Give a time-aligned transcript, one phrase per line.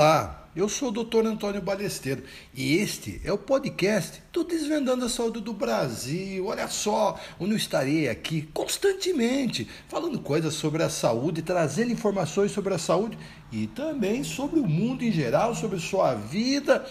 [0.00, 1.26] Olá, eu sou o Dr.
[1.26, 2.22] Antônio Balesteiro
[2.54, 6.46] e este é o podcast do Desvendando a Saúde do Brasil.
[6.46, 12.72] Olha só, onde eu estarei aqui constantemente falando coisas sobre a saúde, trazendo informações sobre
[12.72, 13.18] a saúde
[13.52, 16.86] e também sobre o mundo em geral, sobre sua vida.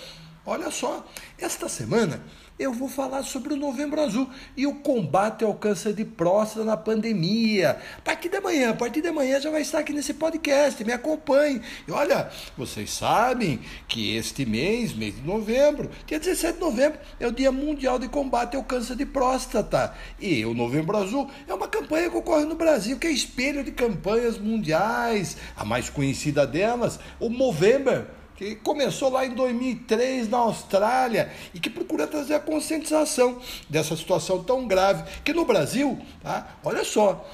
[0.45, 1.05] Olha só,
[1.37, 2.23] esta semana
[2.57, 6.75] eu vou falar sobre o Novembro Azul e o combate ao câncer de próstata na
[6.75, 7.79] pandemia.
[7.97, 10.91] A partir de amanhã, a partir de amanhã já vai estar aqui nesse podcast, me
[10.91, 11.61] acompanhe.
[11.87, 17.27] E olha, vocês sabem que este mês, mês de novembro, dia 17 de novembro, é
[17.27, 19.93] o Dia Mundial de Combate ao Câncer de Próstata.
[20.19, 23.71] E o Novembro Azul é uma campanha que ocorre no Brasil, que é espelho de
[23.71, 25.37] campanhas mundiais.
[25.55, 31.69] A mais conhecida delas, o Movember que começou lá em 2003 na Austrália e que
[31.69, 33.37] procura trazer a conscientização
[33.69, 36.55] dessa situação tão grave que no Brasil, tá?
[36.63, 37.29] olha só,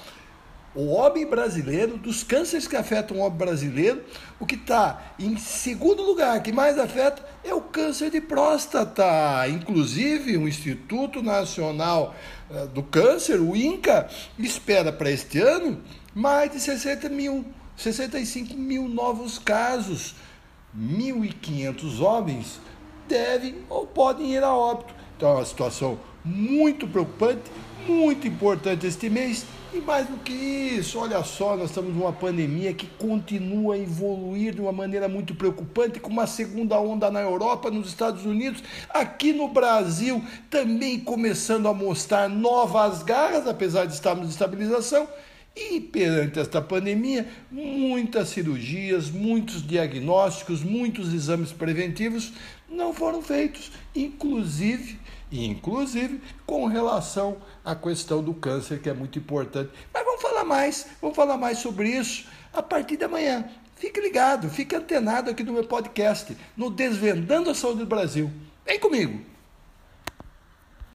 [0.73, 4.03] o homem brasileiro, dos cânceres que afetam o homem brasileiro,
[4.39, 9.47] o que está em segundo lugar, que mais afeta, é o câncer de próstata.
[9.47, 12.15] Inclusive, o Instituto Nacional
[12.49, 15.83] eh, do Câncer, o INCA, espera para este ano
[16.15, 17.45] mais de 60 mil,
[17.77, 20.15] 65 mil novos casos
[20.79, 22.59] 1.500 homens
[23.07, 24.93] devem ou podem ir a óbito.
[25.15, 27.43] Então é uma situação muito preocupante,
[27.87, 29.45] muito importante este mês.
[29.73, 34.55] E mais do que isso, olha só, nós estamos numa pandemia que continua a evoluir
[34.55, 39.33] de uma maneira muito preocupante, com uma segunda onda na Europa, nos Estados Unidos, aqui
[39.33, 45.09] no Brasil também começando a mostrar novas garras, apesar de estarmos em estabilização.
[45.55, 52.33] E perante esta pandemia, muitas cirurgias, muitos diagnósticos, muitos exames preventivos
[52.69, 54.99] não foram feitos, inclusive,
[55.31, 59.71] inclusive com relação à questão do câncer, que é muito importante.
[59.93, 63.45] Mas vamos falar mais, vamos falar mais sobre isso a partir de amanhã.
[63.77, 68.29] Fique ligado, fique antenado aqui no meu podcast, no Desvendando a Saúde do Brasil.
[68.65, 69.34] Vem comigo!